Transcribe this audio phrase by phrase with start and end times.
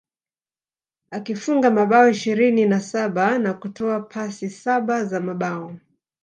[1.11, 5.75] Akifunga mabao ishirini na saba na kutoa pasi saba za mabao